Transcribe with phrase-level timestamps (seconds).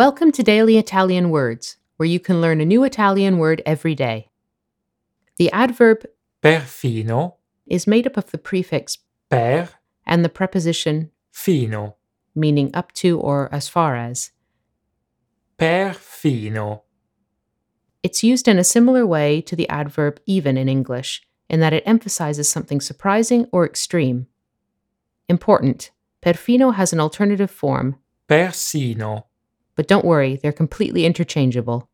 [0.00, 4.30] Welcome to Daily Italian Words, where you can learn a new Italian word every day.
[5.36, 6.06] The adverb
[6.42, 7.34] perfino,
[7.66, 8.96] is made up of the prefix
[9.28, 9.68] per,
[10.06, 11.96] and the preposition fino,
[12.34, 14.30] meaning up to or as far as.
[15.58, 16.80] perfino,
[18.02, 21.82] It's used in a similar way to the adverb even in English, in that it
[21.84, 24.28] emphasizes something surprising or extreme.
[25.28, 25.90] Important
[26.22, 29.26] perfino has an alternative form, persino.
[29.80, 31.88] But don't worry, they're completely interchangeable.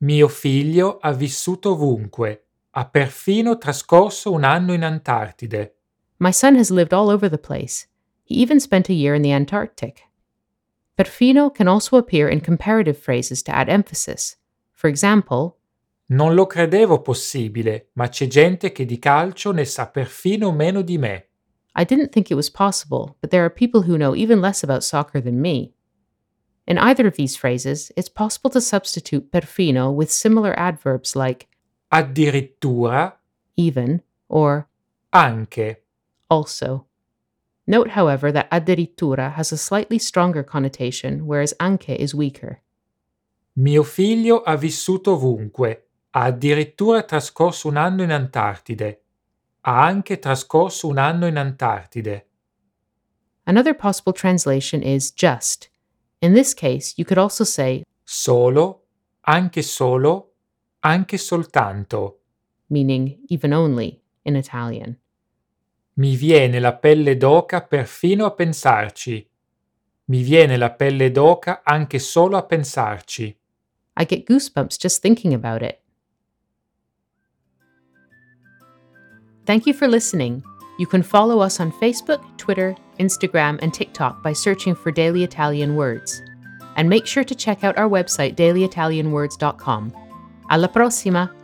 [0.00, 5.74] Mio figlio ha vissuto ovunque, ha perfino trascorso un anno in Antartide.
[6.16, 7.86] My son has lived all over the place.
[8.24, 10.04] He even spent a year in the Antarctic.
[10.96, 14.36] Perfino can also appear in comparative phrases to add emphasis.
[14.72, 15.58] For example,
[16.08, 20.96] Non lo credevo possibile, ma c'è gente che di calcio ne sa perfino meno di
[20.96, 21.26] me.
[21.74, 24.82] I didn't think it was possible, but there are people who know even less about
[24.82, 25.75] soccer than me.
[26.66, 31.46] In either of these phrases, it's possible to substitute perfino with similar adverbs like
[31.92, 33.12] Addirittura,
[33.56, 34.68] even or
[35.12, 35.76] anche.
[36.28, 36.86] also.
[37.68, 42.60] Note, however, that addirittura has a slightly stronger connotation, whereas anche is weaker.
[43.54, 49.00] Mio figlio ha vissuto ovunque, ha addirittura trascorso un anno in Antartide.
[49.62, 52.26] Ha anche trascorso un anno in Antartide.
[53.46, 55.70] Another possible translation is just.
[56.26, 58.86] In this case, you could also say Solo,
[59.20, 60.32] anche solo,
[60.80, 62.22] anche soltanto.
[62.68, 64.98] meaning even only in Italian.
[65.94, 69.24] Mi viene la pelle d'oca perfino a pensarci.
[70.06, 73.26] Mi viene la pelle d'oca anche solo a pensarci.
[73.96, 75.80] I get goosebumps just thinking about it.
[79.44, 80.42] Thank you for listening.
[80.78, 85.76] You can follow us on Facebook, Twitter, Instagram, and TikTok by searching for Daily Italian
[85.76, 86.22] Words.
[86.76, 89.92] And make sure to check out our website, dailyitalianwords.com.
[90.50, 91.35] Alla prossima!